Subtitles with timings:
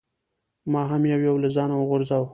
[0.71, 2.29] ما هم یو یو له ځانه غورځاوه.